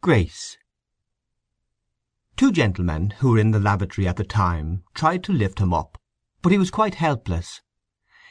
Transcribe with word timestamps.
Grace 0.00 0.56
Two 2.36 2.52
gentlemen 2.52 3.10
who 3.18 3.32
were 3.32 3.38
in 3.38 3.50
the 3.50 3.58
lavatory 3.58 4.06
at 4.06 4.14
the 4.14 4.22
time 4.22 4.84
tried 4.94 5.24
to 5.24 5.32
lift 5.32 5.58
him 5.58 5.74
up, 5.74 6.00
but 6.40 6.52
he 6.52 6.56
was 6.56 6.70
quite 6.70 6.94
helpless. 6.94 7.62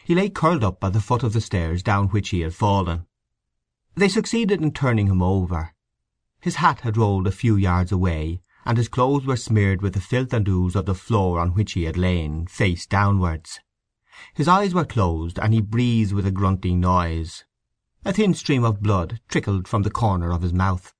He 0.05 0.15
lay 0.15 0.29
curled 0.29 0.63
up 0.63 0.81
at 0.81 0.93
the 0.93 1.01
foot 1.01 1.23
of 1.23 1.33
the 1.33 1.41
stairs 1.41 1.83
down 1.83 2.07
which 2.07 2.29
he 2.29 2.39
had 2.39 2.55
fallen. 2.55 3.05
They 3.95 4.07
succeeded 4.07 4.61
in 4.61 4.71
turning 4.71 5.07
him 5.07 5.21
over. 5.21 5.75
His 6.39 6.55
hat 6.55 6.79
had 6.81 6.95
rolled 6.95 7.27
a 7.27 7.31
few 7.31 7.57
yards 7.57 7.91
away, 7.91 8.39
and 8.65 8.77
his 8.77 8.87
clothes 8.87 9.25
were 9.25 9.35
smeared 9.35 9.81
with 9.81 9.93
the 9.93 9.99
filth 9.99 10.31
and 10.31 10.47
ooze 10.47 10.73
of 10.75 10.85
the 10.85 10.95
floor 10.95 11.37
on 11.37 11.53
which 11.53 11.73
he 11.73 11.83
had 11.83 11.97
lain, 11.97 12.47
face 12.47 12.85
downwards. 12.85 13.59
His 14.33 14.47
eyes 14.47 14.73
were 14.73 14.85
closed, 14.85 15.37
and 15.37 15.53
he 15.53 15.59
breathed 15.59 16.13
with 16.13 16.25
a 16.25 16.31
grunting 16.31 16.79
noise. 16.79 17.43
A 18.05 18.13
thin 18.13 18.33
stream 18.33 18.63
of 18.63 18.81
blood 18.81 19.19
trickled 19.27 19.67
from 19.67 19.83
the 19.83 19.91
corner 19.91 20.31
of 20.31 20.43
his 20.43 20.53
mouth. 20.53 20.93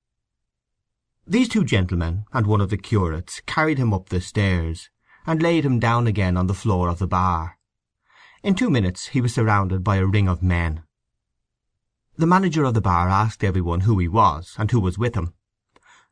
These 1.30 1.50
two 1.50 1.62
gentlemen 1.62 2.24
and 2.32 2.46
one 2.46 2.62
of 2.62 2.70
the 2.70 2.78
curates 2.78 3.42
carried 3.44 3.76
him 3.76 3.92
up 3.92 4.08
the 4.08 4.18
stairs, 4.18 4.88
and 5.26 5.42
laid 5.42 5.62
him 5.62 5.78
down 5.78 6.06
again 6.06 6.38
on 6.38 6.46
the 6.46 6.54
floor 6.54 6.88
of 6.88 6.98
the 6.98 7.06
bar. 7.06 7.58
In 8.42 8.54
two 8.54 8.70
minutes 8.70 9.08
he 9.08 9.20
was 9.20 9.34
surrounded 9.34 9.84
by 9.84 9.96
a 9.96 10.06
ring 10.06 10.26
of 10.26 10.42
men. 10.42 10.84
The 12.16 12.26
manager 12.26 12.64
of 12.64 12.72
the 12.72 12.80
bar 12.80 13.10
asked 13.10 13.44
every 13.44 13.60
one 13.60 13.80
who 13.80 13.98
he 13.98 14.08
was, 14.08 14.54
and 14.56 14.70
who 14.70 14.80
was 14.80 14.96
with 14.96 15.14
him. 15.14 15.34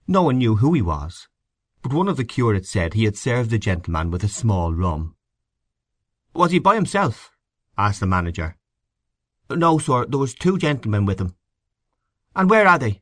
No 0.06 0.22
one 0.22 0.36
knew 0.36 0.56
who 0.56 0.74
he 0.74 0.82
was, 0.82 1.28
but 1.80 1.94
one 1.94 2.08
of 2.08 2.18
the 2.18 2.24
curates 2.24 2.68
said 2.68 2.92
he 2.92 3.04
had 3.04 3.16
served 3.16 3.48
the 3.48 3.58
gentleman 3.58 4.10
with 4.10 4.22
a 4.22 4.28
small 4.28 4.74
rum. 4.74 5.16
"Was 6.34 6.50
he 6.50 6.58
by 6.58 6.74
himself?" 6.74 7.30
asked 7.78 8.00
the 8.00 8.06
manager. 8.06 8.58
"No, 9.48 9.78
sir. 9.78 10.04
There 10.04 10.20
was 10.20 10.34
two 10.34 10.58
gentlemen 10.58 11.06
with 11.06 11.22
him." 11.22 11.36
"And 12.34 12.50
where 12.50 12.68
are 12.68 12.78
they?" 12.78 13.00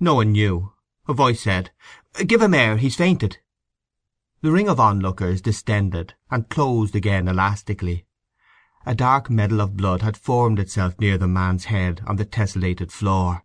No 0.00 0.16
one 0.16 0.32
knew. 0.32 0.72
A 1.08 1.12
voice 1.12 1.40
said, 1.40 1.72
"Give 2.26 2.40
him 2.40 2.54
air. 2.54 2.76
He's 2.76 2.96
fainted." 2.96 3.38
The 4.40 4.52
ring 4.52 4.68
of 4.68 4.78
onlookers 4.78 5.40
distended, 5.40 6.14
and 6.30 6.48
closed 6.48 6.94
again 6.94 7.26
elastically. 7.28 8.06
A 8.86 8.94
dark 8.94 9.30
medal 9.30 9.60
of 9.60 9.76
blood 9.76 10.02
had 10.02 10.16
formed 10.16 10.58
itself 10.58 10.98
near 10.98 11.18
the 11.18 11.28
man's 11.28 11.66
head 11.66 12.02
on 12.06 12.16
the 12.16 12.24
tessellated 12.24 12.90
floor. 12.90 13.44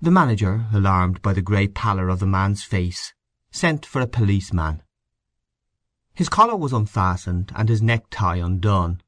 The 0.00 0.10
manager, 0.10 0.66
alarmed 0.72 1.22
by 1.22 1.32
the 1.32 1.42
grey 1.42 1.68
pallor 1.68 2.08
of 2.08 2.20
the 2.20 2.26
man's 2.26 2.62
face, 2.62 3.14
sent 3.50 3.86
for 3.86 4.00
a 4.00 4.06
policeman. 4.06 4.82
His 6.14 6.28
collar 6.28 6.56
was 6.56 6.72
unfastened 6.72 7.52
and 7.56 7.68
his 7.68 7.82
necktie 7.82 8.36
undone. 8.36 9.02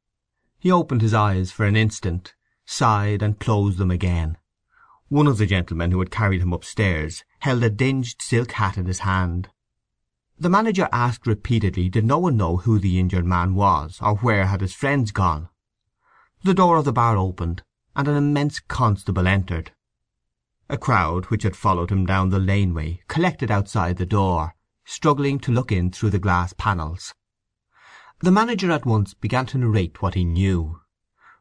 He 0.58 0.70
opened 0.72 1.02
his 1.02 1.14
eyes 1.14 1.52
for 1.52 1.66
an 1.66 1.76
instant, 1.76 2.34
sighed, 2.66 3.22
and 3.22 3.38
closed 3.38 3.78
them 3.78 3.90
again. 3.90 4.38
One 5.08 5.26
of 5.26 5.38
the 5.38 5.46
gentlemen 5.46 5.90
who 5.90 6.00
had 6.00 6.10
carried 6.10 6.42
him 6.42 6.52
upstairs 6.52 7.24
held 7.40 7.62
a 7.64 7.70
dinged 7.70 8.20
silk 8.20 8.52
hat 8.52 8.76
in 8.76 8.84
his 8.84 9.00
hand. 9.00 9.48
The 10.38 10.50
manager 10.50 10.86
asked 10.92 11.26
repeatedly 11.26 11.88
did 11.88 12.04
no 12.04 12.18
one 12.18 12.36
know 12.36 12.58
who 12.58 12.78
the 12.78 12.98
injured 12.98 13.24
man 13.24 13.54
was, 13.54 13.98
or 14.02 14.16
where 14.16 14.46
had 14.46 14.60
his 14.60 14.74
friends 14.74 15.10
gone. 15.10 15.48
The 16.44 16.52
door 16.52 16.76
of 16.76 16.84
the 16.84 16.92
bar 16.92 17.16
opened, 17.16 17.62
and 17.96 18.06
an 18.06 18.16
immense 18.16 18.60
constable 18.60 19.26
entered. 19.26 19.72
A 20.68 20.76
crowd 20.76 21.24
which 21.26 21.42
had 21.42 21.56
followed 21.56 21.90
him 21.90 22.04
down 22.04 22.28
the 22.28 22.38
laneway 22.38 23.00
collected 23.08 23.50
outside 23.50 23.96
the 23.96 24.04
door, 24.04 24.54
struggling 24.84 25.38
to 25.40 25.52
look 25.52 25.72
in 25.72 25.90
through 25.90 26.10
the 26.10 26.18
glass 26.18 26.52
panels. 26.52 27.14
The 28.20 28.30
manager 28.30 28.70
at 28.70 28.84
once 28.84 29.14
began 29.14 29.46
to 29.46 29.58
narrate 29.58 30.02
what 30.02 30.14
he 30.14 30.24
knew. 30.24 30.80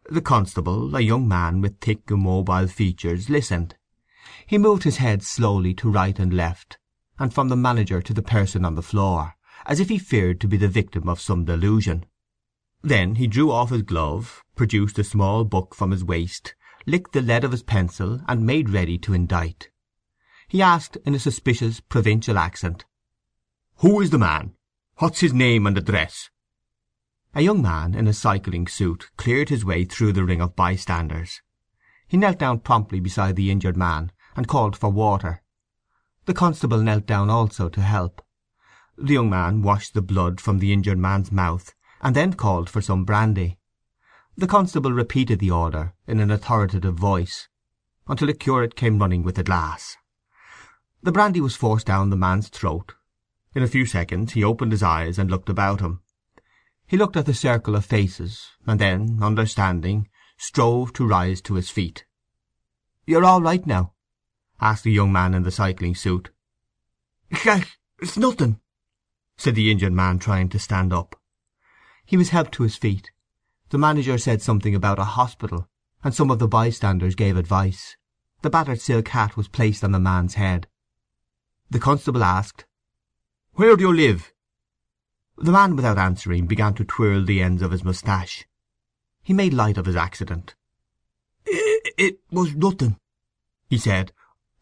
The 0.10 0.22
constable, 0.22 0.96
a 0.96 1.02
young 1.02 1.28
man 1.28 1.60
with 1.60 1.82
thick 1.82 2.10
immobile 2.10 2.68
features, 2.68 3.30
listened. 3.30 3.76
He 4.46 4.58
moved 4.58 4.84
his 4.84 4.98
head 4.98 5.22
slowly 5.22 5.74
to 5.76 5.92
right 5.92 6.18
and 6.18 6.34
left, 6.34 6.78
and 7.20 7.34
from 7.34 7.50
the 7.50 7.58
manager 7.58 8.02
to 8.02 8.14
the 8.14 8.22
person 8.22 8.64
on 8.64 8.76
the 8.76 8.82
floor, 8.82 9.36
as 9.66 9.82
if 9.82 9.90
he 9.90 9.98
feared 9.98 10.40
to 10.40 10.48
be 10.48 10.56
the 10.56 10.70
victim 10.70 11.10
of 11.10 11.20
some 11.20 11.44
delusion. 11.44 12.06
Then 12.82 13.16
he 13.16 13.28
drew 13.28 13.52
off 13.52 13.72
his 13.72 13.82
glove, 13.82 14.44
produced 14.56 14.98
a 14.98 15.04
small 15.04 15.44
book 15.44 15.76
from 15.76 15.92
his 15.92 16.06
waist, 16.06 16.56
licked 16.86 17.12
the 17.12 17.22
lead 17.22 17.44
of 17.44 17.52
his 17.52 17.64
pencil, 17.64 18.22
and 18.30 18.46
made 18.46 18.70
ready 18.70 18.98
to 19.00 19.14
indite. 19.14 19.70
He 20.48 20.62
asked 20.62 20.96
in 21.06 21.16
a 21.16 21.20
suspicious 21.20 21.82
provincial 21.82 22.38
accent, 22.38 22.86
"Who 23.80 24.00
is 24.00 24.12
the 24.12 24.18
man? 24.18 24.54
What's 25.00 25.20
his 25.20 25.34
name 25.34 25.68
and 25.68 25.78
address?" 25.78 26.30
A 27.38 27.44
young 27.44 27.62
man 27.62 27.94
in 27.94 28.08
a 28.08 28.14
cycling 28.14 28.66
suit 28.66 29.12
cleared 29.16 29.50
his 29.50 29.64
way 29.64 29.86
through 29.86 30.14
the 30.14 30.24
ring 30.24 30.42
of 30.42 30.56
bystanders. 30.56 31.44
He 32.08 32.18
knelt 32.18 32.40
down 32.40 32.62
promptly 32.62 33.00
beside 33.00 33.36
the 33.36 33.52
injured 33.52 33.78
man, 33.78 34.12
and 34.36 34.48
called 34.48 34.76
for 34.76 34.90
water. 34.90 35.44
The 36.26 36.34
constable 36.34 36.80
knelt 36.80 37.06
down 37.06 37.30
also 37.30 37.70
to 37.70 37.82
help. 37.82 38.24
The 38.98 39.14
young 39.14 39.30
man 39.30 39.62
washed 39.62 39.94
the 39.94 40.02
blood 40.02 40.42
from 40.42 40.58
the 40.58 40.74
injured 40.74 40.98
man's 40.98 41.32
mouth, 41.32 41.76
and 42.02 42.16
then 42.16 42.34
called 42.34 42.72
for 42.72 42.82
some 42.82 43.06
brandy. 43.06 43.60
The 44.36 44.48
constable 44.48 44.92
repeated 44.92 45.38
the 45.38 45.52
order 45.52 45.94
in 46.08 46.20
an 46.20 46.32
authoritative 46.32 46.96
voice, 46.96 47.50
until 48.08 48.30
a 48.30 48.34
curate 48.34 48.76
came 48.76 48.98
running 48.98 49.22
with 49.22 49.38
a 49.38 49.44
glass. 49.44 49.96
The 51.04 51.12
brandy 51.12 51.42
was 51.42 51.56
forced 51.56 51.86
down 51.86 52.10
the 52.10 52.18
man's 52.18 52.50
throat, 52.50 52.96
in 53.54 53.62
a 53.62 53.68
few 53.68 53.86
seconds 53.86 54.34
he 54.34 54.44
opened 54.44 54.72
his 54.72 54.82
eyes 54.82 55.20
and 55.20 55.30
looked 55.30 55.50
about 55.50 55.82
him. 55.82 56.02
He 56.88 56.96
looked 56.96 57.18
at 57.18 57.26
the 57.26 57.34
circle 57.34 57.76
of 57.76 57.86
faces, 57.86 58.48
and 58.66 58.80
then, 58.80 59.22
understanding, 59.22 60.08
strove 60.38 60.94
to 60.94 61.06
rise 61.06 61.42
to 61.42 61.56
his 61.56 61.70
feet. 61.70 62.06
"You're 63.06 63.26
all 63.26 63.42
right 63.42 63.66
now?" 63.68 63.94
asked 64.62 64.86
the 64.86 64.92
young 64.92 65.12
man 65.12 65.34
in 65.34 65.44
the 65.44 65.52
cycling 65.52 65.96
suit. 65.96 66.30
"It's 67.30 68.16
nothing," 68.16 68.62
said 69.36 69.56
the 69.56 69.70
injured 69.70 69.92
man, 69.92 70.18
trying 70.18 70.48
to 70.50 70.60
stand 70.60 70.94
up. 70.94 71.20
He 72.06 72.16
was 72.16 72.30
helped 72.30 72.54
to 72.54 72.64
his 72.64 72.78
feet. 72.78 73.12
The 73.70 73.78
manager 73.78 74.18
said 74.18 74.42
something 74.42 74.74
about 74.74 74.98
a 74.98 75.04
hospital, 75.04 75.68
and 76.06 76.16
some 76.16 76.32
of 76.32 76.40
the 76.40 76.48
bystanders 76.48 77.16
gave 77.16 77.36
advice. 77.36 77.98
The 78.44 78.50
battered 78.50 78.80
silk 78.80 79.10
hat 79.10 79.36
was 79.36 79.50
placed 79.50 79.84
on 79.84 79.92
the 79.92 80.00
man's 80.00 80.36
head. 80.36 80.70
The 81.70 81.80
constable 81.80 82.24
asked, 82.24 82.66
"Where 83.56 83.76
do 83.76 83.84
you 83.84 83.94
live?" 83.94 84.32
The 85.40 85.52
man, 85.52 85.76
without 85.76 86.00
answering, 86.00 86.48
began 86.48 86.74
to 86.74 86.84
twirl 86.84 87.24
the 87.24 87.44
ends 87.44 87.62
of 87.62 87.72
his 87.72 87.84
moustache. 87.84 88.48
He 89.22 89.34
made 89.34 89.54
light 89.54 89.78
of 89.78 89.86
his 89.86 89.96
accident. 89.96 90.56
"It, 91.46 91.94
it 91.98 92.20
was 92.32 92.56
nothing," 92.56 92.98
he 93.70 93.78
said. 93.78 94.14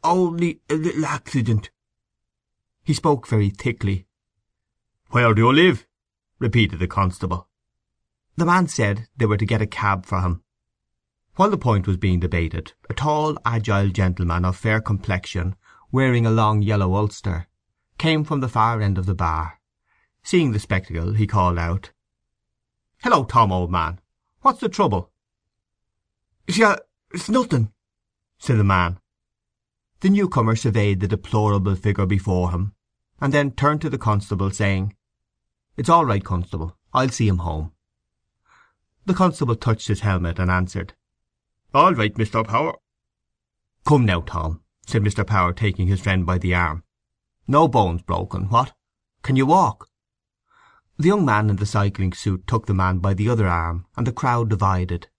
"Only 0.03 0.59
a 0.69 0.75
little 0.75 1.05
accident." 1.05 1.71
He 2.83 2.93
spoke 2.93 3.25
very 3.25 3.49
thickly. 3.49 4.05
"Where 5.11 5.33
do 5.33 5.43
you 5.43 5.53
live?" 5.53 5.87
repeated 6.39 6.79
the 6.79 6.87
constable. 6.87 7.47
The 8.35 8.45
man 8.45 8.67
said 8.67 9.07
they 9.15 9.25
were 9.25 9.37
to 9.37 9.45
get 9.45 9.61
a 9.61 9.67
cab 9.67 10.05
for 10.05 10.19
him. 10.19 10.43
While 11.37 11.51
the 11.51 11.57
point 11.57 11.87
was 11.87 11.95
being 11.95 12.19
debated, 12.19 12.73
a 12.89 12.93
tall, 12.93 13.37
agile 13.45 13.89
gentleman 13.89 14.43
of 14.43 14.57
fair 14.57 14.81
complexion, 14.81 15.55
wearing 15.89 16.25
a 16.25 16.31
long 16.31 16.61
yellow 16.61 16.95
ulster, 16.95 17.47
came 17.97 18.25
from 18.25 18.41
the 18.41 18.49
far 18.49 18.81
end 18.81 18.97
of 18.97 19.05
the 19.05 19.15
bar. 19.15 19.61
Seeing 20.25 20.53
the 20.53 20.59
spectacle, 20.59 21.13
he 21.13 21.27
called 21.27 21.59
out, 21.59 21.91
"Hello, 23.03 23.25
Tom, 23.25 23.51
old 23.51 23.69
man! 23.69 24.01
What's 24.41 24.59
the 24.59 24.67
trouble?" 24.67 25.11
"Sure, 26.49 26.79
it's 27.11 27.29
nothing," 27.29 27.71
said 28.39 28.57
the 28.57 28.63
man. 28.63 28.99
The 29.99 30.09
newcomer 30.09 30.55
surveyed 30.55 30.99
the 30.99 31.07
deplorable 31.07 31.75
figure 31.75 32.07
before 32.07 32.49
him, 32.49 32.73
and 33.21 33.31
then 33.31 33.51
turned 33.51 33.81
to 33.81 33.89
the 33.91 33.99
constable, 33.99 34.49
saying, 34.49 34.95
"It's 35.77 35.89
all 35.89 36.05
right, 36.05 36.25
constable. 36.25 36.75
I'll 36.91 37.09
see 37.09 37.27
him 37.27 37.37
home." 37.37 37.73
The 39.05 39.13
constable 39.13 39.55
touched 39.55 39.89
his 39.89 39.99
helmet, 39.99 40.39
and 40.39 40.49
answered, 40.49 40.95
"All 41.71 41.93
right, 41.93 42.15
Mr. 42.15 42.43
Power." 42.43 42.79
"Come 43.85 44.07
now, 44.07 44.21
Tom," 44.21 44.63
said 44.87 45.03
Mr. 45.03 45.23
Power, 45.25 45.53
taking 45.53 45.85
his 45.85 46.01
friend 46.01 46.25
by 46.25 46.39
the 46.39 46.55
arm. 46.55 46.83
No 47.47 47.67
bones 47.67 48.01
broken, 48.01 48.49
what? 48.49 48.75
Can 49.21 49.35
you 49.35 49.45
walk?" 49.45 49.87
The 50.97 51.07
young 51.09 51.25
man 51.25 51.49
in 51.49 51.57
the 51.57 51.65
cycling 51.65 52.13
suit 52.13 52.47
took 52.47 52.67
the 52.67 52.73
man 52.73 52.99
by 52.99 53.13
the 53.13 53.27
other 53.27 53.47
arm, 53.47 53.85
and 53.97 54.07
the 54.07 54.13
crowd 54.13 54.49
divided. 54.49 55.09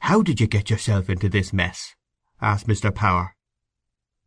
"How 0.00 0.20
did 0.20 0.40
you 0.40 0.48
get 0.48 0.68
yourself 0.68 1.08
into 1.08 1.28
this 1.28 1.52
mess?" 1.52 1.94
asked 2.40 2.66
Mr. 2.66 2.92
Power. 2.92 3.36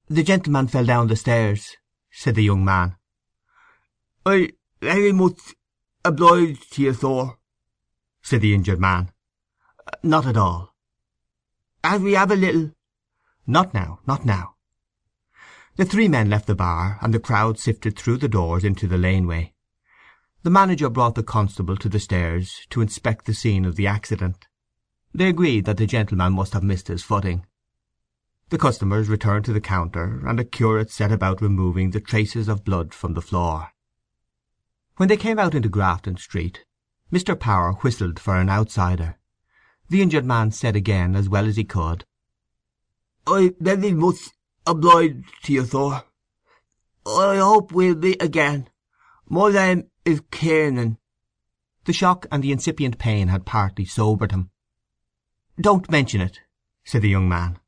"The 0.08 0.24
gentleman 0.24 0.70
fell 0.70 0.86
down 0.86 1.08
the 1.08 1.18
stairs," 1.18 1.76
said 2.12 2.36
the 2.36 2.44
young 2.44 2.64
man. 2.64 2.96
"I 4.26 4.54
very 4.80 5.12
much 5.12 5.54
obliged 6.06 6.72
to 6.74 6.82
you, 6.84 6.94
sir," 6.94 7.36
said 8.22 8.40
the 8.40 8.54
injured 8.54 8.80
man. 8.80 9.12
"Not 10.02 10.26
at 10.26 10.38
all." 10.38 10.78
"Have 11.84 12.04
we 12.04 12.14
have 12.14 12.32
a 12.32 12.38
little—" 12.38 12.72
"Not 13.46 13.74
now, 13.74 14.00
not 14.08 14.24
now." 14.24 14.56
The 15.76 15.84
three 15.84 16.08
men 16.08 16.30
left 16.30 16.48
the 16.48 16.56
bar, 16.56 17.00
and 17.02 17.14
the 17.14 17.20
crowd 17.20 17.60
sifted 17.60 17.98
through 18.00 18.20
the 18.20 18.30
doors 18.30 18.64
into 18.64 18.88
the 18.88 18.98
laneway. 18.98 19.54
The 20.42 20.50
manager 20.50 20.90
brought 20.90 21.16
the 21.16 21.24
constable 21.24 21.76
to 21.76 21.90
the 21.90 22.00
stairs 22.00 22.66
to 22.70 22.80
inspect 22.80 23.26
the 23.26 23.34
scene 23.34 23.66
of 23.66 23.76
the 23.76 23.88
accident. 23.88 24.48
They 25.14 25.28
agreed 25.28 25.66
that 25.66 25.76
the 25.76 25.86
gentleman 25.86 26.32
must 26.32 26.54
have 26.54 26.64
missed 26.64 26.88
his 26.88 27.04
footing. 27.04 27.46
The 28.48 28.58
customers 28.58 29.10
returned 29.10 29.44
to 29.46 29.54
the 29.54 29.60
counter, 29.60 30.26
and 30.26 30.40
a 30.40 30.46
curate 30.46 30.92
set 30.92 31.12
about 31.12 31.42
removing 31.42 31.92
the 31.92 32.00
traces 32.00 32.48
of 32.48 32.64
blood 32.64 32.94
from 32.94 33.16
the 33.16 33.22
floor. 33.22 33.74
When 34.96 35.10
they 35.10 35.18
came 35.18 35.40
out 35.40 35.54
into 35.54 35.68
Grafton 35.68 36.16
Street, 36.16 36.64
Mr. 37.12 37.38
Power 37.38 37.74
whistled 37.82 38.18
for 38.18 38.38
an 38.38 38.50
outsider. 38.50 39.18
The 39.90 40.02
injured 40.02 40.26
man 40.26 40.52
said 40.52 40.76
again, 40.76 41.18
as 41.18 41.28
well 41.28 41.48
as 41.48 41.58
he 41.58 41.66
could, 41.66 42.06
"I'm 43.28 43.56
very 43.60 43.94
much 43.94 44.30
obliged 44.66 45.44
to 45.44 45.54
you, 45.54 45.66
sir. 45.66 46.04
I 47.06 47.38
hope 47.38 47.74
we'll 47.74 47.96
meet 47.96 48.22
again. 48.22 48.70
My 49.28 49.52
name 49.52 49.89
is 50.06 50.22
Kernan." 50.32 50.98
The 51.86 51.94
shock 51.94 52.26
and 52.32 52.44
the 52.44 52.52
incipient 52.52 52.98
pain 52.98 53.28
had 53.28 53.46
partly 53.46 53.86
sobered 53.86 54.32
him. 54.32 54.52
"Don't 55.60 55.90
mention 55.92 56.22
it," 56.22 56.40
said 56.84 57.02
the 57.02 57.10
young 57.10 57.28
man. 57.28 57.60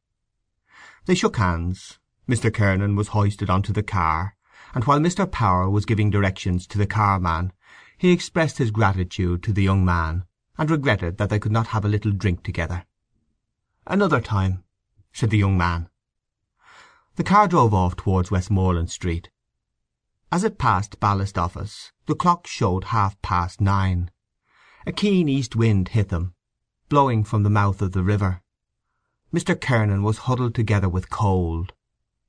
They 1.06 1.16
shook 1.16 1.38
hands. 1.38 2.00
Mr. 2.28 2.54
Kernan 2.54 2.96
was 2.96 3.10
hoisted 3.10 3.50
on 3.50 3.64
to 3.64 3.74
the 3.74 3.84
car, 3.84 4.36
and 4.76 4.84
while 4.86 5.00
Mr. 5.00 5.30
Power 5.30 5.70
was 5.70 5.86
giving 5.86 6.10
directions 6.10 6.68
to 6.68 6.78
the 6.78 6.86
carman 6.86 7.52
he 7.98 8.12
expressed 8.12 8.58
his 8.60 8.72
gratitude 8.72 9.44
to 9.44 9.52
the 9.52 9.64
young 9.64 9.84
man, 9.84 10.26
and 10.58 10.70
regretted 10.70 11.18
that 11.18 11.30
they 11.30 11.40
could 11.40 11.52
not 11.52 11.68
have 11.68 11.84
a 11.84 11.90
little 11.90 12.12
drink 12.12 12.44
together. 12.44 12.86
"Another 13.88 14.22
time," 14.22 14.64
said 15.12 15.32
the 15.32 15.38
young 15.38 15.58
man. 15.58 15.90
The 17.16 17.24
car 17.24 17.48
drove 17.48 17.74
off 17.74 17.96
towards 17.96 18.30
Westmoreland 18.30 18.92
Street. 18.92 19.31
As 20.34 20.46
it 20.46 20.58
passed 20.58 20.98
Ballast 21.02 21.38
Office 21.38 21.92
the 22.06 22.16
clock 22.16 22.48
showed 22.48 22.86
half 22.86 23.22
past 23.22 23.60
nine. 23.60 24.12
A 24.88 24.94
keen 24.94 25.28
east 25.28 25.58
wind 25.58 25.90
hit 25.90 26.08
them, 26.08 26.36
blowing 26.88 27.26
from 27.26 27.44
the 27.44 27.50
mouth 27.50 27.82
of 27.82 27.92
the 27.92 28.02
river. 28.02 28.42
Mr. 29.34 29.60
Kernan 29.60 30.04
was 30.04 30.20
huddled 30.20 30.56
together 30.56 30.88
with 30.88 31.10
cold. 31.10 31.74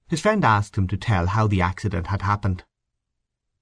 His 0.08 0.20
friend 0.20 0.44
asked 0.44 0.76
him 0.76 0.88
to 0.88 0.96
tell 0.96 1.28
how 1.28 1.46
the 1.46 1.62
accident 1.62 2.08
had 2.08 2.22
happened. 2.22 2.64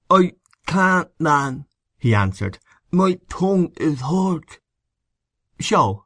"I 0.09 0.33
can't, 0.65 1.11
man," 1.19 1.67
he 1.99 2.15
answered. 2.15 2.57
"My 2.91 3.19
tongue 3.29 3.71
is 3.77 4.01
hurt." 4.01 4.59
"Show." 5.59 6.05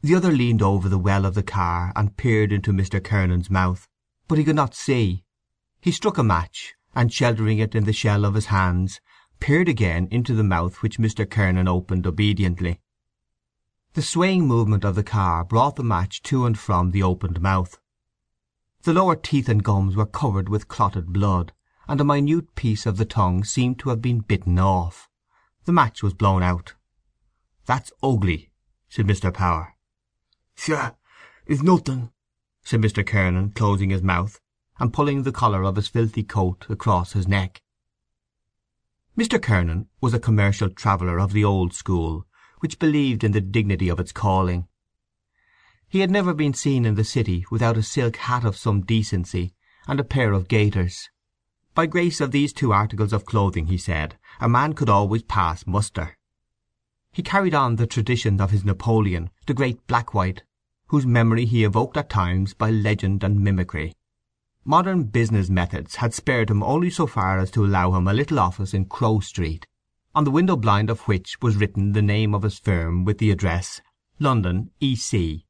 The 0.00 0.16
other 0.16 0.32
leaned 0.32 0.60
over 0.60 0.88
the 0.88 0.98
well 0.98 1.24
of 1.24 1.34
the 1.34 1.44
car 1.44 1.92
and 1.94 2.16
peered 2.16 2.50
into 2.50 2.72
Mr. 2.72 3.02
Kernan's 3.02 3.48
mouth, 3.48 3.88
but 4.26 4.38
he 4.38 4.44
could 4.44 4.56
not 4.56 4.74
see. 4.74 5.24
He 5.80 5.92
struck 5.92 6.18
a 6.18 6.24
match, 6.24 6.74
and 6.94 7.12
sheltering 7.12 7.58
it 7.58 7.74
in 7.74 7.84
the 7.84 7.92
shell 7.92 8.24
of 8.24 8.34
his 8.34 8.46
hands, 8.46 9.00
peered 9.40 9.68
again 9.68 10.08
into 10.10 10.34
the 10.34 10.44
mouth 10.44 10.82
which 10.82 10.98
Mr. 10.98 11.28
Kernan 11.28 11.68
opened 11.68 12.06
obediently. 12.06 12.80
The 13.94 14.02
swaying 14.02 14.46
movement 14.46 14.84
of 14.84 14.94
the 14.94 15.02
car 15.02 15.44
brought 15.44 15.76
the 15.76 15.84
match 15.84 16.22
to 16.22 16.46
and 16.46 16.58
from 16.58 16.90
the 16.90 17.02
opened 17.02 17.40
mouth. 17.40 17.78
The 18.82 18.92
lower 18.94 19.16
teeth 19.16 19.48
and 19.48 19.62
gums 19.62 19.96
were 19.96 20.06
covered 20.06 20.48
with 20.48 20.68
clotted 20.68 21.12
blood, 21.12 21.52
and 21.86 22.00
a 22.00 22.04
minute 22.04 22.54
piece 22.54 22.86
of 22.86 22.96
the 22.96 23.04
tongue 23.04 23.44
seemed 23.44 23.78
to 23.80 23.90
have 23.90 24.00
been 24.00 24.20
bitten 24.20 24.58
off. 24.58 25.08
The 25.64 25.72
match 25.72 26.02
was 26.02 26.14
blown 26.14 26.42
out. 26.42 26.74
"That's 27.66 27.92
ugly," 28.02 28.50
said 28.88 29.06
Mr. 29.06 29.32
Power. 29.32 29.76
"Sure, 30.54 30.96
it's 31.46 31.62
nothing," 31.62 32.12
said 32.62 32.80
Mr. 32.80 33.06
Kernan, 33.06 33.50
closing 33.50 33.90
his 33.90 34.02
mouth, 34.02 34.40
and 34.78 34.92
pulling 34.92 35.22
the 35.22 35.32
collar 35.32 35.62
of 35.62 35.76
his 35.76 35.88
filthy 35.88 36.22
coat 36.22 36.66
across 36.68 37.12
his 37.12 37.28
neck. 37.28 37.62
Mr. 39.16 39.40
Kernan 39.40 39.88
was 40.00 40.14
a 40.14 40.18
commercial 40.18 40.70
traveller 40.70 41.18
of 41.18 41.32
the 41.32 41.44
old 41.44 41.74
school, 41.74 42.26
which 42.60 42.78
believed 42.78 43.22
in 43.22 43.32
the 43.32 43.40
dignity 43.40 43.88
of 43.88 44.00
its 44.00 44.12
calling. 44.12 44.66
He 45.88 46.00
had 46.00 46.10
never 46.10 46.32
been 46.32 46.54
seen 46.54 46.86
in 46.86 46.94
the 46.94 47.04
city 47.04 47.44
without 47.50 47.76
a 47.76 47.82
silk 47.82 48.16
hat 48.16 48.44
of 48.44 48.56
some 48.56 48.80
decency 48.80 49.54
and 49.86 50.00
a 50.00 50.04
pair 50.04 50.32
of 50.32 50.48
gaiters. 50.48 51.10
By 51.74 51.86
grace 51.86 52.20
of 52.20 52.30
these 52.30 52.52
two 52.52 52.72
articles 52.72 53.12
of 53.12 53.26
clothing, 53.26 53.66
he 53.66 53.76
said, 53.76 54.16
a 54.40 54.48
man 54.48 54.72
could 54.72 54.88
always 54.88 55.22
pass 55.22 55.66
muster. 55.66 56.16
He 57.12 57.22
carried 57.22 57.54
on 57.54 57.76
the 57.76 57.86
tradition 57.86 58.40
of 58.40 58.50
his 58.50 58.64
Napoleon, 58.64 59.28
the 59.46 59.52
great 59.52 59.86
Blackwhite, 59.86 60.42
whose 60.86 61.04
memory 61.04 61.44
he 61.44 61.64
evoked 61.64 61.96
at 61.98 62.08
times 62.08 62.54
by 62.54 62.70
legend 62.70 63.22
and 63.22 63.40
mimicry. 63.40 63.94
Modern 64.64 65.04
business 65.04 65.50
methods 65.50 65.96
had 65.96 66.14
spared 66.14 66.48
him 66.48 66.62
only 66.62 66.88
so 66.88 67.08
far 67.08 67.40
as 67.40 67.50
to 67.50 67.64
allow 67.64 67.92
him 67.92 68.06
a 68.06 68.12
little 68.12 68.38
office 68.38 68.72
in 68.72 68.84
Crow 68.84 69.18
Street, 69.18 69.66
on 70.14 70.22
the 70.22 70.30
window 70.30 70.54
blind 70.54 70.88
of 70.88 71.00
which 71.08 71.36
was 71.42 71.56
written 71.56 71.92
the 71.92 72.02
name 72.02 72.32
of 72.32 72.44
his 72.44 72.60
firm 72.60 73.04
with 73.04 73.18
the 73.18 73.32
address 73.32 73.80
London, 74.20 74.70
E.C. 74.78 75.44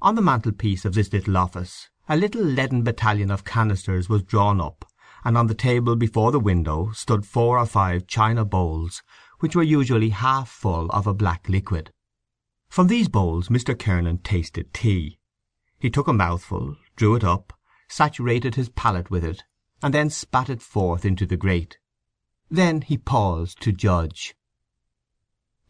On 0.00 0.14
the 0.14 0.22
mantelpiece 0.22 0.86
of 0.86 0.94
this 0.94 1.12
little 1.12 1.36
office 1.36 1.90
a 2.08 2.16
little 2.16 2.42
leaden 2.42 2.82
battalion 2.82 3.30
of 3.30 3.44
canisters 3.44 4.08
was 4.08 4.22
drawn 4.22 4.62
up, 4.62 4.86
and 5.22 5.36
on 5.36 5.46
the 5.46 5.54
table 5.54 5.94
before 5.94 6.32
the 6.32 6.40
window 6.40 6.90
stood 6.92 7.26
four 7.26 7.58
or 7.58 7.66
five 7.66 8.06
china 8.06 8.46
bowls 8.46 9.02
which 9.40 9.54
were 9.54 9.62
usually 9.62 10.08
half 10.08 10.48
full 10.48 10.88
of 10.90 11.06
a 11.06 11.12
black 11.12 11.48
liquid. 11.50 11.92
From 12.70 12.86
these 12.86 13.08
bowls 13.08 13.48
Mr. 13.48 13.78
Kernan 13.78 14.18
tasted 14.18 14.72
tea. 14.72 15.18
He 15.78 15.90
took 15.90 16.08
a 16.08 16.14
mouthful, 16.14 16.76
drew 16.96 17.14
it 17.14 17.24
up, 17.24 17.52
saturated 17.90 18.54
his 18.54 18.68
palate 18.70 19.10
with 19.10 19.24
it, 19.24 19.42
and 19.82 19.92
then 19.92 20.08
spat 20.08 20.48
it 20.48 20.62
forth 20.62 21.04
into 21.04 21.26
the 21.26 21.36
grate. 21.36 21.78
Then 22.48 22.82
he 22.82 22.96
paused 22.96 23.60
to 23.62 23.72
judge. 23.72 24.34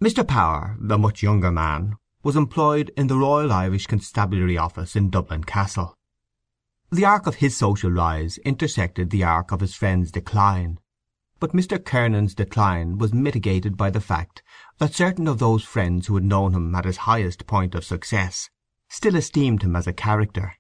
Mr. 0.01 0.27
Power, 0.27 0.77
a 0.89 0.99
much 0.99 1.23
younger 1.23 1.51
man, 1.51 1.97
was 2.23 2.37
employed 2.37 2.93
in 2.97 3.07
the 3.07 3.17
Royal 3.17 3.51
Irish 3.51 3.87
Constabulary 3.87 4.59
Office 4.59 4.95
in 4.95 5.11
Dublin 5.11 5.45
Castle. 5.45 5.97
The 6.91 7.05
arc 7.05 7.27
of 7.27 7.37
his 7.37 7.57
social 7.57 7.91
rise 7.91 8.39
intersected 8.39 9.11
the 9.11 9.25
arc 9.25 9.53
of 9.53 9.61
his 9.61 9.75
friend's 9.75 10.11
decline, 10.13 10.79
but 11.39 11.53
Mr. 11.53 11.83
Kernan's 11.83 12.35
decline 12.35 12.99
was 12.99 13.15
mitigated 13.15 13.77
by 13.77 13.89
the 13.89 14.01
fact 14.01 14.43
that 14.79 14.95
certain 14.95 15.27
of 15.27 15.39
those 15.39 15.65
friends 15.65 16.07
who 16.07 16.15
had 16.17 16.25
known 16.25 16.53
him 16.53 16.75
at 16.75 16.85
his 16.85 16.99
highest 17.09 17.47
point 17.47 17.75
of 17.75 17.85
success 17.85 18.51
still 18.91 19.17
esteemed 19.17 19.63
him 19.63 19.75
as 19.75 19.87
a 19.87 19.93
character. 19.95 20.55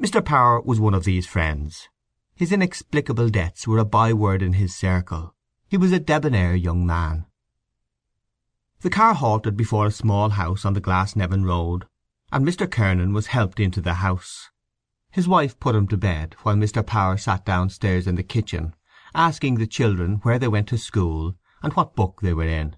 Mr. 0.00 0.24
Power 0.24 0.60
was 0.60 0.80
one 0.80 0.94
of 0.94 1.04
these 1.04 1.26
friends. 1.26 1.88
His 2.34 2.52
inexplicable 2.52 3.28
debts 3.28 3.66
were 3.66 3.78
a 3.78 3.84
byword 3.84 4.42
in 4.42 4.54
his 4.54 4.74
circle. 4.74 5.34
He 5.68 5.76
was 5.76 5.92
a 5.92 5.98
debonair 5.98 6.54
young 6.54 6.86
man. 6.86 7.26
The 8.80 8.90
car 8.90 9.14
halted 9.14 9.56
before 9.56 9.86
a 9.86 9.90
small 9.90 10.30
house 10.30 10.64
on 10.64 10.74
the 10.74 10.80
Glasnevin 10.80 11.44
road, 11.44 11.86
and 12.30 12.46
Mr. 12.46 12.70
Kernan 12.70 13.12
was 13.12 13.26
helped 13.26 13.58
into 13.58 13.80
the 13.80 13.94
house. 13.94 14.50
His 15.10 15.26
wife 15.26 15.58
put 15.58 15.74
him 15.74 15.88
to 15.88 15.96
bed, 15.96 16.36
while 16.42 16.54
Mr. 16.54 16.86
Power 16.86 17.16
sat 17.16 17.44
downstairs 17.44 18.06
in 18.06 18.14
the 18.14 18.22
kitchen, 18.22 18.74
asking 19.14 19.56
the 19.56 19.66
children 19.66 20.20
where 20.22 20.38
they 20.38 20.48
went 20.48 20.68
to 20.68 20.78
school 20.78 21.34
and 21.62 21.72
what 21.72 21.96
book 21.96 22.20
they 22.22 22.32
were 22.32 22.44
in. 22.44 22.76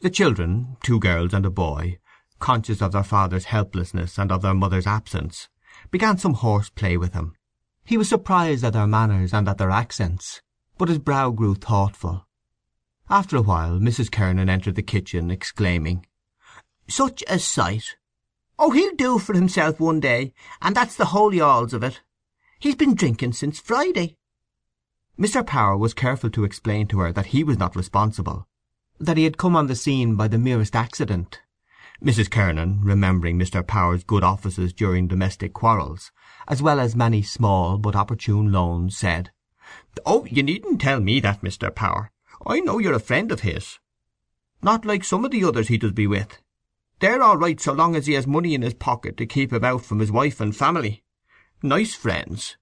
The 0.00 0.10
children, 0.10 0.76
two 0.82 0.98
girls 0.98 1.32
and 1.32 1.46
a 1.46 1.50
boy, 1.50 1.98
conscious 2.38 2.82
of 2.82 2.92
their 2.92 3.04
father's 3.04 3.46
helplessness 3.46 4.18
and 4.18 4.32
of 4.32 4.42
their 4.42 4.54
mother's 4.54 4.86
absence, 4.86 5.48
began 5.90 6.18
some 6.18 6.34
horse 6.34 6.70
play 6.70 6.96
with 6.96 7.14
him, 7.14 7.34
he 7.88 7.96
was 7.96 8.10
surprised 8.10 8.64
at 8.64 8.74
their 8.74 8.86
manners 8.86 9.32
and 9.32 9.48
at 9.48 9.56
their 9.56 9.70
accents, 9.70 10.42
but 10.76 10.90
his 10.90 10.98
brow 10.98 11.30
grew 11.30 11.54
thoughtful. 11.54 12.26
After 13.08 13.38
a 13.38 13.40
while 13.40 13.78
Mrs. 13.78 14.12
Kernan 14.12 14.50
entered 14.50 14.74
the 14.74 14.82
kitchen, 14.82 15.30
exclaiming, 15.30 16.04
"Such 16.86 17.24
a 17.26 17.38
sight! 17.38 17.96
Oh, 18.58 18.72
he'll 18.72 18.94
do 18.94 19.18
for 19.18 19.32
himself 19.32 19.80
one 19.80 20.00
day, 20.00 20.34
and 20.60 20.76
that's 20.76 20.96
the 20.96 21.06
holy 21.16 21.40
alls 21.40 21.72
of 21.72 21.82
it. 21.82 22.02
He's 22.58 22.76
been 22.76 22.94
drinking 22.94 23.32
since 23.32 23.58
Friday." 23.58 24.18
Mr. 25.18 25.46
Power 25.46 25.78
was 25.78 25.94
careful 25.94 26.28
to 26.28 26.44
explain 26.44 26.88
to 26.88 26.98
her 26.98 27.10
that 27.10 27.32
he 27.32 27.42
was 27.42 27.56
not 27.56 27.74
responsible, 27.74 28.46
that 29.00 29.16
he 29.16 29.24
had 29.24 29.38
come 29.38 29.56
on 29.56 29.66
the 29.66 29.74
scene 29.74 30.14
by 30.14 30.28
the 30.28 30.38
merest 30.38 30.76
accident. 30.76 31.40
Mrs. 32.02 32.30
Kernan, 32.30 32.80
remembering 32.82 33.38
Mr. 33.38 33.66
Power's 33.66 34.04
good 34.04 34.22
offices 34.22 34.72
during 34.72 35.08
domestic 35.08 35.52
quarrels, 35.52 36.12
as 36.46 36.62
well 36.62 36.78
as 36.78 36.94
many 36.94 37.22
small 37.22 37.76
but 37.76 37.96
opportune 37.96 38.52
loans, 38.52 38.96
said, 38.96 39.32
"Oh, 40.06 40.24
you 40.26 40.44
needn't 40.44 40.80
tell 40.80 41.00
me 41.00 41.18
that, 41.18 41.42
Mr. 41.42 41.74
Power. 41.74 42.12
I 42.46 42.60
know 42.60 42.78
you're 42.78 42.92
a 42.92 43.00
friend 43.00 43.32
of 43.32 43.40
his. 43.40 43.80
Not 44.62 44.84
like 44.84 45.02
some 45.02 45.24
of 45.24 45.32
the 45.32 45.42
others 45.42 45.66
he 45.66 45.76
does 45.76 45.90
be 45.90 46.06
with. 46.06 46.38
They're 47.00 47.20
all 47.22 47.36
right 47.36 47.60
so 47.60 47.72
long 47.72 47.96
as 47.96 48.06
he 48.06 48.12
has 48.12 48.28
money 48.28 48.54
in 48.54 48.62
his 48.62 48.74
pocket 48.74 49.16
to 49.16 49.26
keep 49.26 49.52
about 49.52 49.84
from 49.84 49.98
his 49.98 50.12
wife 50.12 50.40
and 50.40 50.56
family. 50.56 51.02
Nice 51.64 51.94
friends. 51.94 52.56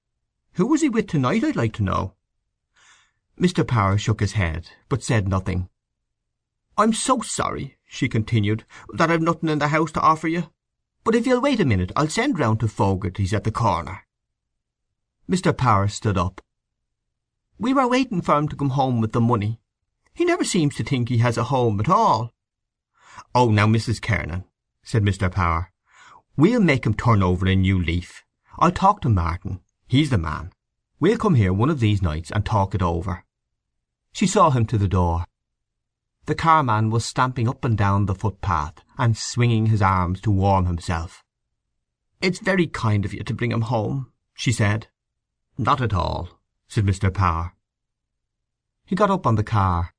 Who 0.54 0.66
was 0.66 0.80
he 0.80 0.88
with 0.88 1.08
to-night, 1.08 1.44
I'd 1.44 1.56
like 1.56 1.74
to 1.74 1.82
know?" 1.82 2.14
Mr. 3.38 3.68
Power 3.68 3.98
shook 3.98 4.20
his 4.20 4.32
head, 4.32 4.70
but 4.88 5.02
said 5.02 5.28
nothing. 5.28 5.68
"I'm 6.78 6.92
so 6.92 7.20
sorry," 7.20 7.78
she 7.86 8.08
continued, 8.08 8.64
"that 8.92 9.10
I've 9.10 9.22
nothing 9.22 9.48
in 9.48 9.58
the 9.58 9.68
house 9.68 9.92
to 9.92 10.00
offer 10.00 10.28
you. 10.28 10.50
But 11.04 11.14
if 11.14 11.26
you'll 11.26 11.40
wait 11.40 11.60
a 11.60 11.64
minute 11.64 11.92
I'll 11.96 12.08
send 12.08 12.38
round 12.38 12.60
to 12.60 12.68
Fogarty's 12.68 13.32
at 13.32 13.44
the 13.44 13.50
corner." 13.50 14.06
Mr. 15.28 15.56
Power 15.56 15.88
stood 15.88 16.18
up. 16.18 16.40
"We 17.58 17.72
were 17.72 17.88
waiting 17.88 18.22
for 18.22 18.36
him 18.36 18.48
to 18.48 18.56
come 18.56 18.70
home 18.70 19.00
with 19.00 19.12
the 19.12 19.20
money. 19.20 19.60
He 20.12 20.24
never 20.24 20.44
seems 20.44 20.74
to 20.76 20.84
think 20.84 21.08
he 21.08 21.18
has 21.18 21.38
a 21.38 21.44
home 21.44 21.80
at 21.80 21.88
all." 21.88 22.34
"Oh, 23.34 23.50
now, 23.50 23.66
Mrs. 23.66 24.02
Kernan," 24.02 24.44
said 24.82 25.02
Mr. 25.02 25.30
Power, 25.32 25.72
We'll 26.38 26.60
make 26.60 26.84
him 26.84 26.92
turn 26.92 27.22
over 27.22 27.46
a 27.46 27.56
new 27.56 27.82
leaf. 27.82 28.22
I'll 28.58 28.70
talk 28.70 29.00
to 29.00 29.08
Martin. 29.08 29.60
He's 29.88 30.10
the 30.10 30.18
man. 30.18 30.52
We'll 31.00 31.16
come 31.16 31.34
here 31.34 31.52
one 31.52 31.70
of 31.70 31.80
these 31.80 32.02
nights 32.02 32.30
and 32.30 32.44
talk 32.44 32.74
it 32.74 32.82
over. 32.82 33.24
She 34.12 34.26
saw 34.26 34.50
him 34.50 34.66
to 34.66 34.76
the 34.76 34.88
door. 34.88 35.24
The 36.26 36.34
carman 36.34 36.90
was 36.90 37.04
stamping 37.04 37.48
up 37.48 37.64
and 37.64 37.78
down 37.78 38.06
the 38.06 38.14
footpath, 38.14 38.82
and 38.98 39.16
swinging 39.16 39.66
his 39.66 39.80
arms 39.80 40.20
to 40.22 40.30
warm 40.32 40.66
himself. 40.66 41.22
"It's 42.20 42.40
very 42.40 42.66
kind 42.66 43.04
of 43.04 43.14
you 43.14 43.22
to 43.22 43.34
bring 43.34 43.52
him 43.52 43.62
home," 43.62 44.10
she 44.34 44.50
said. 44.50 44.88
"Not 45.56 45.80
at 45.80 45.92
all," 45.94 46.40
said 46.66 46.84
Mr. 46.84 47.14
Power. 47.14 47.54
He 48.84 48.96
got 48.96 49.08
up 49.08 49.24
on 49.24 49.36
the 49.36 49.44
car. 49.44 49.94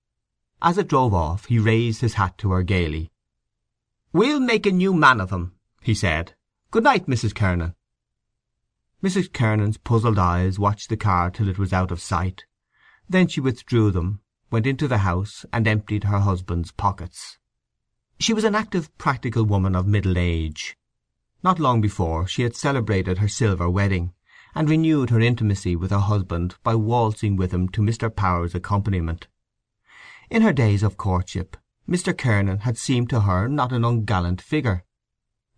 As 0.62 0.78
it 0.78 0.90
drove 0.90 1.14
off 1.14 1.46
he 1.46 1.60
raised 1.60 2.02
his 2.02 2.16
hat 2.16 2.38
to 2.40 2.52
her 2.52 2.64
gaily. 2.64 3.10
"We'll 4.12 4.42
make 4.42 4.66
a 4.66 4.72
new 4.72 4.94
man 4.94 5.22
of 5.22 5.32
him," 5.32 5.56
he 5.82 5.96
said. 5.96 6.36
"Good 6.72 6.84
night, 6.84 7.06
Mrs. 7.06 7.34
Kernan." 7.34 7.74
Mrs. 9.02 9.32
Kernan's 9.32 9.78
puzzled 9.78 10.20
eyes 10.20 10.60
watched 10.60 10.90
the 10.90 10.98
car 10.98 11.32
till 11.32 11.48
it 11.48 11.58
was 11.58 11.72
out 11.72 11.90
of 11.90 12.02
sight. 12.02 12.46
Then 13.08 13.30
she 13.30 13.40
withdrew 13.40 13.92
them 13.92 14.20
went 14.50 14.66
into 14.66 14.88
the 14.88 15.00
house, 15.00 15.46
and 15.52 15.68
emptied 15.68 16.06
her 16.06 16.20
husband's 16.20 16.72
pockets. 16.72 17.38
She 18.20 18.34
was 18.34 18.44
an 18.44 18.56
active 18.56 18.96
practical 18.98 19.44
woman 19.44 19.76
of 19.76 19.86
middle 19.86 20.18
age. 20.18 20.78
Not 21.44 21.60
long 21.60 21.82
before 21.82 22.28
she 22.28 22.44
had 22.44 22.56
celebrated 22.56 23.18
her 23.18 23.28
silver 23.28 23.70
wedding, 23.70 24.14
and 24.56 24.70
renewed 24.70 25.10
her 25.10 25.20
intimacy 25.20 25.76
with 25.76 25.92
her 25.92 26.00
husband 26.00 26.56
by 26.64 26.76
waltzing 26.76 27.36
with 27.36 27.54
him 27.54 27.70
to 27.70 27.82
Mr. 27.82 28.14
Power's 28.14 28.56
accompaniment. 28.56 29.28
In 30.30 30.42
her 30.42 30.54
days 30.54 30.82
of 30.82 30.98
courtship 30.98 31.58
Mr. 31.88 32.18
Kernan 32.18 32.60
had 32.60 32.78
seemed 32.78 33.10
to 33.12 33.22
her 33.22 33.48
not 33.48 33.72
an 33.72 33.84
ungallant 33.84 34.42
figure, 34.42 34.84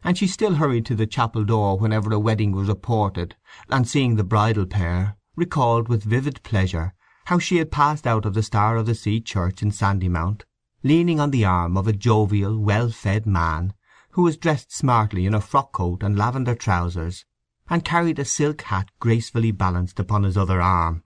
and 0.03 0.17
she 0.17 0.27
still 0.27 0.55
hurried 0.55 0.85
to 0.87 0.95
the 0.95 1.07
chapel 1.07 1.43
door 1.43 1.77
whenever 1.77 2.11
a 2.11 2.19
wedding 2.19 2.51
was 2.51 2.67
reported, 2.67 3.35
and 3.69 3.87
seeing 3.87 4.15
the 4.15 4.23
bridal 4.23 4.65
pair, 4.65 5.15
recalled 5.35 5.87
with 5.87 6.03
vivid 6.03 6.41
pleasure 6.43 6.93
how 7.29 7.37
she 7.37 7.57
had 7.57 7.69
passed 7.69 8.07
out 8.07 8.25
of 8.25 8.33
the 8.33 8.41
Star 8.41 8.75
of 8.75 8.87
the 8.87 8.95
Sea 8.95 9.21
church 9.21 9.61
in 9.61 9.69
Sandymount, 9.69 10.45
leaning 10.81 11.19
on 11.19 11.29
the 11.29 11.45
arm 11.45 11.77
of 11.77 11.87
a 11.87 11.93
jovial, 11.93 12.57
well-fed 12.57 13.27
man, 13.27 13.71
who 14.13 14.23
was 14.23 14.35
dressed 14.35 14.75
smartly 14.75 15.27
in 15.27 15.35
a 15.35 15.39
frock-coat 15.39 16.01
and 16.01 16.17
lavender 16.17 16.55
trousers, 16.55 17.25
and 17.69 17.85
carried 17.85 18.17
a 18.17 18.25
silk 18.25 18.63
hat 18.63 18.89
gracefully 18.99 19.51
balanced 19.51 19.99
upon 19.99 20.23
his 20.23 20.35
other 20.35 20.59
arm. 20.59 21.03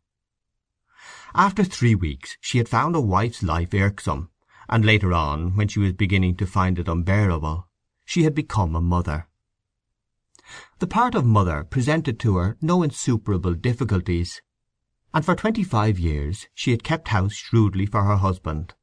After 1.36 1.66
three 1.66 1.94
weeks 1.94 2.38
she 2.40 2.58
had 2.58 2.70
found 2.70 2.96
a 2.96 3.02
wife's 3.02 3.44
life 3.44 3.74
irksome, 3.74 4.30
and 4.70 4.86
later 4.86 5.12
on, 5.12 5.58
when 5.58 5.68
she 5.68 5.82
was 5.82 5.92
beginning 5.92 6.38
to 6.38 6.48
find 6.48 6.80
it 6.80 6.88
unbearable, 6.88 7.68
she 8.06 8.24
had 8.24 8.34
become 8.34 8.78
a 8.78 8.82
mother. 8.82 9.28
The 10.80 10.88
part 10.88 11.16
of 11.16 11.26
mother 11.26 11.66
presented 11.66 12.18
to 12.22 12.38
her 12.38 12.56
no 12.62 12.82
insuperable 12.82 13.56
difficulties, 13.56 14.42
and 15.14 15.24
for 15.24 15.36
twenty-five 15.36 16.00
years 16.00 16.48
she 16.56 16.72
had 16.72 16.84
kept 16.84 17.10
house 17.10 17.34
shrewdly 17.34 17.86
for 17.86 18.04
her 18.04 18.18
husband. 18.18 18.74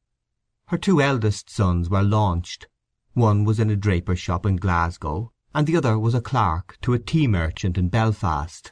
Her 0.67 0.77
two 0.77 1.01
eldest 1.01 1.49
sons 1.49 1.89
were 1.89 2.03
launched. 2.03 2.67
One 3.13 3.43
was 3.43 3.59
in 3.59 3.69
a 3.69 3.75
draper's 3.75 4.19
shop 4.19 4.45
in 4.45 4.55
Glasgow, 4.55 5.33
and 5.53 5.67
the 5.67 5.75
other 5.75 5.99
was 5.99 6.13
a 6.13 6.21
clerk 6.21 6.77
to 6.81 6.93
a 6.93 6.99
tea 6.99 7.27
merchant 7.27 7.77
in 7.77 7.89
Belfast. 7.89 8.71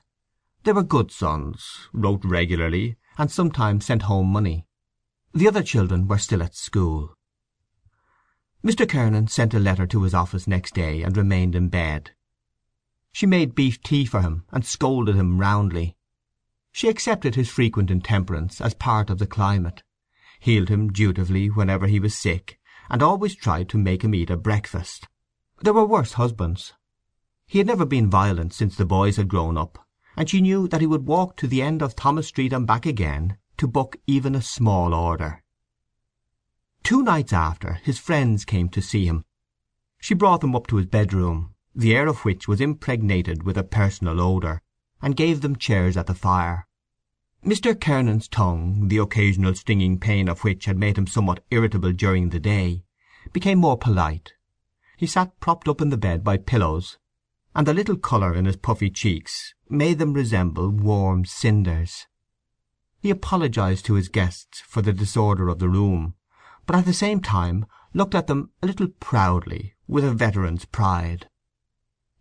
They 0.63 0.71
were 0.71 0.83
good 0.83 1.11
sons, 1.11 1.89
wrote 1.91 2.23
regularly, 2.23 2.95
and 3.17 3.29
sometimes 3.29 3.85
sent 3.85 4.03
home 4.03 4.27
money. 4.27 4.65
The 5.33 5.47
other 5.47 5.61
children 5.61 6.07
were 6.07 6.17
still 6.17 6.41
at 6.41 6.55
school. 6.55 7.13
Mr. 8.65 8.87
Kernan 8.87 9.27
sent 9.27 9.53
a 9.53 9.59
letter 9.59 9.85
to 9.87 10.03
his 10.03 10.13
office 10.13 10.47
next 10.47 10.73
day, 10.73 11.01
and 11.03 11.15
remained 11.17 11.55
in 11.55 11.67
bed. 11.67 12.11
She 13.11 13.25
made 13.25 13.55
beef 13.55 13.81
tea 13.81 14.05
for 14.05 14.21
him, 14.21 14.45
and 14.51 14.65
scolded 14.65 15.15
him 15.15 15.39
roundly. 15.39 15.97
She 16.79 16.87
accepted 16.87 17.35
his 17.35 17.49
frequent 17.49 17.91
intemperance 17.91 18.61
as 18.61 18.73
part 18.73 19.09
of 19.09 19.19
the 19.19 19.27
climate, 19.27 19.83
healed 20.39 20.69
him 20.69 20.93
dutifully 20.93 21.49
whenever 21.49 21.87
he 21.87 21.99
was 21.99 22.17
sick, 22.17 22.57
and 22.89 23.03
always 23.03 23.35
tried 23.35 23.67
to 23.67 23.77
make 23.77 24.01
him 24.01 24.15
eat 24.15 24.29
a 24.29 24.37
breakfast. 24.37 25.09
There 25.61 25.73
were 25.73 25.83
worse 25.83 26.13
husbands. 26.13 26.71
He 27.45 27.57
had 27.57 27.67
never 27.67 27.83
been 27.83 28.09
violent 28.09 28.53
since 28.53 28.77
the 28.77 28.85
boys 28.85 29.17
had 29.17 29.27
grown 29.27 29.57
up, 29.57 29.77
and 30.15 30.29
she 30.29 30.39
knew 30.39 30.69
that 30.69 30.79
he 30.79 30.87
would 30.87 31.05
walk 31.05 31.35
to 31.39 31.47
the 31.47 31.61
end 31.61 31.81
of 31.81 31.97
Thomas 31.97 32.27
Street 32.27 32.53
and 32.53 32.65
back 32.65 32.85
again 32.85 33.37
to 33.57 33.67
book 33.67 33.97
even 34.07 34.33
a 34.33 34.41
small 34.41 34.93
order. 34.93 35.43
Two 36.81 37.03
nights 37.03 37.33
after 37.33 37.73
his 37.83 37.99
friends 37.99 38.45
came 38.45 38.69
to 38.69 38.81
see 38.81 39.05
him. 39.05 39.25
She 39.99 40.13
brought 40.13 40.39
them 40.39 40.55
up 40.55 40.65
to 40.67 40.77
his 40.77 40.85
bedroom, 40.85 41.55
the 41.75 41.93
air 41.93 42.07
of 42.07 42.23
which 42.23 42.47
was 42.47 42.61
impregnated 42.61 43.43
with 43.43 43.57
a 43.57 43.63
personal 43.63 44.21
odour, 44.21 44.61
and 45.01 45.17
gave 45.17 45.41
them 45.41 45.57
chairs 45.57 45.97
at 45.97 46.07
the 46.07 46.15
fire. 46.15 46.67
Mr. 47.45 47.79
Kernan's 47.79 48.27
tongue, 48.27 48.89
the 48.89 48.97
occasional 48.97 49.55
stinging 49.55 49.97
pain 49.97 50.27
of 50.27 50.43
which 50.43 50.65
had 50.65 50.77
made 50.77 50.97
him 50.97 51.07
somewhat 51.07 51.43
irritable 51.51 51.93
during 51.93 52.29
the 52.29 52.39
day, 52.39 52.83
became 53.31 53.57
more 53.57 53.77
polite. 53.77 54.33
He 54.97 55.07
sat 55.07 55.39
propped 55.39 55.69
up 55.69 55.79
in 55.79 55.89
the 55.89 55.97
bed 55.97 56.21
by 56.23 56.35
pillows, 56.37 56.97
and 57.55 57.65
the 57.65 57.73
little 57.73 57.95
colour 57.95 58.35
in 58.35 58.43
his 58.43 58.57
puffy 58.57 58.89
cheeks 58.89 59.53
made 59.69 59.99
them 59.99 60.13
resemble 60.13 60.69
warm 60.69 61.23
cinders. 61.23 62.07
He 62.99 63.09
apologized 63.09 63.85
to 63.85 63.93
his 63.93 64.09
guests 64.09 64.59
for 64.59 64.81
the 64.81 64.91
disorder 64.91 65.47
of 65.47 65.59
the 65.59 65.69
room, 65.69 66.15
but 66.65 66.75
at 66.75 66.85
the 66.85 66.93
same 66.93 67.21
time 67.21 67.65
looked 67.93 68.15
at 68.15 68.27
them 68.27 68.51
a 68.61 68.67
little 68.67 68.89
proudly, 68.99 69.75
with 69.87 70.03
a 70.03 70.13
veteran's 70.13 70.65
pride. 70.65 71.29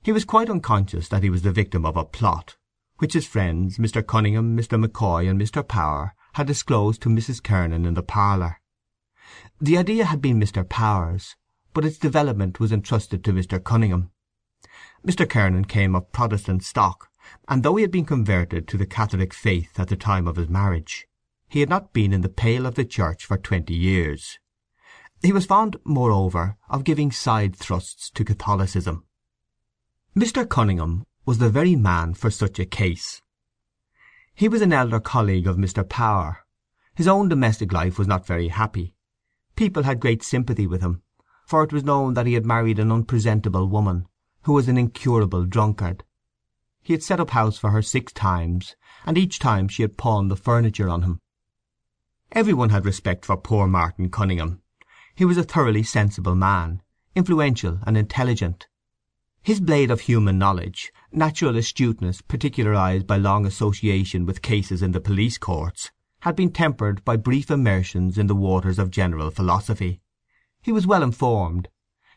He 0.02 0.12
was 0.12 0.24
quite 0.24 0.48
unconscious 0.48 1.08
that 1.08 1.24
he 1.24 1.30
was 1.30 1.42
the 1.42 1.50
victim 1.50 1.84
of 1.84 1.96
a 1.96 2.04
plot, 2.04 2.56
which 2.98 3.14
his 3.14 3.26
friends, 3.26 3.78
Mr. 3.78 4.04
Cunningham, 4.06 4.56
Mr. 4.56 4.78
M'Coy, 4.78 5.28
and 5.28 5.40
Mr. 5.40 5.66
Power, 5.66 6.14
had 6.34 6.46
disclosed 6.46 7.00
to 7.02 7.08
Mrs. 7.08 7.42
Kernan 7.42 7.84
in 7.84 7.94
the 7.94 8.02
parlour. 8.02 8.60
The 9.60 9.78
idea 9.78 10.04
had 10.04 10.20
been 10.20 10.40
Mr. 10.40 10.68
Power's, 10.68 11.36
but 11.74 11.84
its 11.84 11.98
development 11.98 12.60
was 12.60 12.72
entrusted 12.72 13.24
to 13.24 13.32
Mr. 13.32 13.62
Cunningham. 13.62 14.10
Mr. 15.06 15.28
Kernan 15.28 15.64
came 15.64 15.94
of 15.94 16.12
Protestant 16.12 16.64
stock, 16.64 17.08
and 17.48 17.62
though 17.62 17.76
he 17.76 17.82
had 17.82 17.90
been 17.90 18.04
converted 18.04 18.66
to 18.68 18.76
the 18.76 18.86
Catholic 18.86 19.32
faith 19.32 19.78
at 19.78 19.88
the 19.88 19.96
time 19.96 20.26
of 20.26 20.36
his 20.36 20.48
marriage, 20.48 21.06
he 21.48 21.60
had 21.60 21.68
not 21.68 21.92
been 21.92 22.12
in 22.12 22.20
the 22.20 22.28
pale 22.28 22.66
of 22.66 22.74
the 22.74 22.84
church 22.84 23.24
for 23.24 23.36
twenty 23.36 23.74
years. 23.74 24.38
He 25.22 25.32
was 25.32 25.46
fond, 25.46 25.76
moreover, 25.84 26.56
of 26.68 26.84
giving 26.84 27.10
side 27.10 27.56
thrusts 27.56 28.10
to 28.10 28.24
Catholicism. 28.24 29.04
Mr. 30.16 30.48
Cunningham 30.48 31.04
was 31.28 31.36
the 31.36 31.50
very 31.50 31.76
man 31.76 32.14
for 32.14 32.30
such 32.30 32.58
a 32.58 32.64
case. 32.64 33.20
He 34.34 34.48
was 34.48 34.62
an 34.62 34.72
elder 34.72 34.98
colleague 34.98 35.46
of 35.46 35.58
Mr. 35.58 35.86
Power. 35.86 36.38
His 36.94 37.06
own 37.06 37.28
domestic 37.28 37.70
life 37.70 37.98
was 37.98 38.08
not 38.08 38.26
very 38.26 38.48
happy. 38.48 38.94
People 39.54 39.82
had 39.82 40.00
great 40.00 40.22
sympathy 40.22 40.66
with 40.66 40.80
him, 40.80 41.02
for 41.46 41.62
it 41.62 41.70
was 41.70 41.84
known 41.84 42.14
that 42.14 42.24
he 42.24 42.32
had 42.32 42.46
married 42.46 42.78
an 42.78 42.90
unpresentable 42.90 43.68
woman, 43.68 44.08
who 44.44 44.54
was 44.54 44.68
an 44.68 44.78
incurable 44.78 45.44
drunkard. 45.44 46.02
He 46.80 46.94
had 46.94 47.02
set 47.02 47.20
up 47.20 47.28
house 47.28 47.58
for 47.58 47.72
her 47.72 47.82
six 47.82 48.10
times, 48.10 48.74
and 49.04 49.18
each 49.18 49.38
time 49.38 49.68
she 49.68 49.82
had 49.82 49.98
pawned 49.98 50.30
the 50.30 50.34
furniture 50.34 50.88
on 50.88 51.02
him. 51.02 51.20
Every 52.32 52.54
one 52.54 52.70
had 52.70 52.86
respect 52.86 53.26
for 53.26 53.36
poor 53.36 53.66
Martin 53.66 54.08
Cunningham. 54.08 54.62
He 55.14 55.26
was 55.26 55.36
a 55.36 55.42
thoroughly 55.42 55.82
sensible 55.82 56.34
man, 56.34 56.80
influential 57.14 57.80
and 57.84 57.98
intelligent, 57.98 58.66
his 59.42 59.60
blade 59.60 59.90
of 59.90 60.00
human 60.00 60.38
knowledge, 60.38 60.90
natural 61.12 61.56
astuteness 61.56 62.20
particularized 62.20 63.06
by 63.06 63.16
long 63.16 63.46
association 63.46 64.26
with 64.26 64.42
cases 64.42 64.82
in 64.82 64.92
the 64.92 65.00
police 65.00 65.38
courts, 65.38 65.90
had 66.20 66.36
been 66.36 66.50
tempered 66.50 67.04
by 67.04 67.16
brief 67.16 67.50
immersions 67.50 68.18
in 68.18 68.26
the 68.26 68.34
waters 68.34 68.78
of 68.78 68.90
general 68.90 69.30
philosophy. 69.30 70.00
He 70.60 70.72
was 70.72 70.86
well 70.86 71.02
informed. 71.02 71.68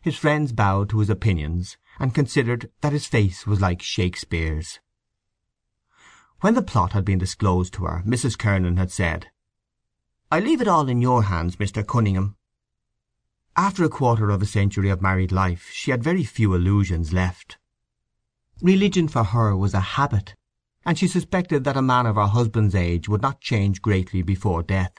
His 0.02 0.18
friends 0.18 0.52
bowed 0.52 0.90
to 0.90 1.00
his 1.00 1.10
opinions, 1.10 1.78
and 2.00 2.14
considered 2.14 2.72
that 2.82 2.94
his 2.94 3.06
face 3.06 3.46
was 3.46 3.62
like 3.62 3.82
Shakespeare's. 3.82 4.80
When 6.42 6.56
the 6.56 6.64
plot 6.64 6.94
had 6.94 7.06
been 7.06 7.20
disclosed 7.20 7.74
to 7.76 7.86
her 7.86 8.04
Mrs. 8.06 8.38
Kernan 8.38 8.78
had 8.78 8.92
said, 8.92 9.30
"I 10.32 10.40
leave 10.40 10.60
it 10.60 10.68
all 10.68 10.90
in 10.90 11.02
your 11.02 11.24
hands, 11.24 11.58
Mr. 11.58 11.86
Cunningham. 11.86 12.36
After 13.56 13.84
a 13.84 13.90
quarter 13.90 14.32
of 14.32 14.42
a 14.42 14.48
century 14.48 14.90
of 14.90 15.02
married 15.02 15.32
life 15.32 15.70
she 15.72 15.92
had 15.92 16.04
very 16.04 16.24
few 16.24 16.56
illusions 16.56 17.14
left. 17.14 17.58
Religion 18.62 19.08
for 19.08 19.24
her 19.24 19.56
was 19.56 19.74
a 19.74 19.80
habit, 19.80 20.36
and 20.86 20.96
she 20.96 21.08
suspected 21.08 21.64
that 21.64 21.78
a 21.78 21.82
man 21.82 22.06
of 22.06 22.16
her 22.16 22.28
husband's 22.28 22.76
age 22.76 23.10
would 23.10 23.22
not 23.22 23.42
change 23.42 23.82
greatly 23.82 24.22
before 24.22 24.62
death. 24.62 24.94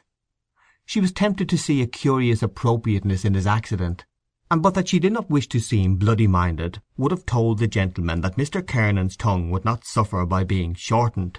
She 0.84 1.00
was 1.00 1.12
tempted 1.12 1.48
to 1.48 1.56
see 1.56 1.80
a 1.80 1.86
curious 1.86 2.42
appropriateness 2.42 3.24
in 3.24 3.34
his 3.34 3.46
accident, 3.46 4.04
and 4.50 4.62
but 4.62 4.74
that 4.74 4.88
she 4.88 4.98
did 4.98 5.12
not 5.12 5.30
wish 5.30 5.46
to 5.48 5.60
seem 5.60 5.94
bloody-minded 5.94 6.82
would 6.96 7.12
have 7.12 7.24
told 7.24 7.58
the 7.58 7.68
gentleman 7.68 8.20
that 8.22 8.36
Mr. 8.36 8.66
Kernan's 8.66 9.16
tongue 9.16 9.48
would 9.50 9.64
not 9.64 9.84
suffer 9.84 10.26
by 10.26 10.42
being 10.42 10.74
shortened. 10.74 11.38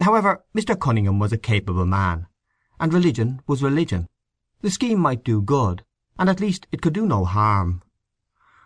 However, 0.00 0.42
Mr. 0.56 0.78
Cunningham 0.78 1.18
was 1.18 1.34
a 1.34 1.38
capable 1.38 1.84
man, 1.84 2.28
and 2.80 2.94
religion 2.94 3.42
was 3.46 3.62
religion. 3.62 4.08
The 4.62 4.70
scheme 4.70 5.00
might 5.00 5.22
do 5.22 5.42
good, 5.42 5.84
and 6.18 6.30
at 6.30 6.40
least 6.40 6.66
it 6.72 6.80
could 6.80 6.94
do 6.94 7.04
no 7.04 7.26
harm. 7.26 7.82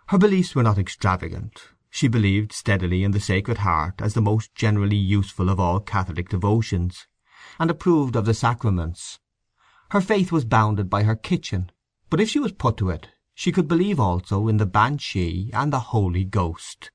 Her 0.06 0.18
beliefs 0.18 0.54
were 0.54 0.62
not 0.62 0.78
extravagant. 0.78 1.62
She 1.90 2.08
believed 2.08 2.52
steadily 2.52 3.04
in 3.04 3.10
the 3.10 3.20
Sacred 3.20 3.58
Heart 3.58 4.00
as 4.00 4.14
the 4.14 4.22
most 4.22 4.54
generally 4.54 4.96
useful 4.96 5.50
of 5.50 5.60
all 5.60 5.80
Catholic 5.80 6.28
devotions, 6.28 7.06
and 7.58 7.70
approved 7.70 8.16
of 8.16 8.24
the 8.24 8.34
sacraments. 8.34 9.18
Her 9.90 10.00
faith 10.00 10.32
was 10.32 10.44
bounded 10.44 10.88
by 10.88 11.02
her 11.02 11.16
kitchen, 11.16 11.70
but 12.08 12.20
if 12.20 12.28
she 12.28 12.38
was 12.38 12.52
put 12.52 12.76
to 12.78 12.90
it 12.90 13.08
she 13.40 13.52
could 13.52 13.66
believe 13.66 13.98
also 13.98 14.48
in 14.48 14.58
the 14.58 14.66
Banshee 14.66 15.50
and 15.54 15.72
the 15.72 15.80
Holy 15.80 16.24
Ghost. 16.24 16.90